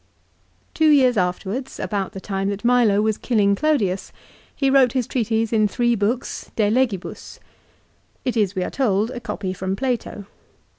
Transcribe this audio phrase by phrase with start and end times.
[0.73, 4.11] Two years afterwards, about the time that Milo was killing Clodius,
[4.55, 7.39] he wrote his treatise in three books, "De Legibus."
[8.25, 10.25] It is, we are told, a copy from Plato.